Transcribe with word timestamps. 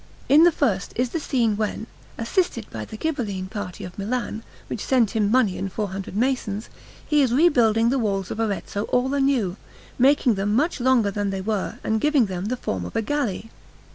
In 0.27 0.45
the 0.45 0.51
first 0.51 0.93
is 0.95 1.09
the 1.11 1.19
scene 1.19 1.55
when, 1.55 1.85
assisted 2.17 2.67
by 2.71 2.85
the 2.85 2.97
Ghibelline 2.97 3.45
party 3.51 3.83
of 3.83 3.99
Milan, 3.99 4.41
which 4.65 4.83
sent 4.83 5.11
him 5.11 5.29
money 5.29 5.59
and 5.59 5.71
four 5.71 5.89
hundred 5.89 6.15
masons, 6.17 6.69
he 7.07 7.21
is 7.21 7.31
rebuilding 7.31 7.89
the 7.89 7.99
walls 7.99 8.31
of 8.31 8.39
Arezzo 8.39 8.85
all 8.85 9.13
anew, 9.13 9.57
making 9.99 10.33
them 10.33 10.55
much 10.55 10.79
longer 10.79 11.11
than 11.11 11.29
they 11.29 11.39
were 11.41 11.77
and 11.83 12.01
giving 12.01 12.25
them 12.25 12.45
the 12.45 12.57
form 12.57 12.83
of 12.83 12.95
a 12.95 13.03
galley. 13.03 13.51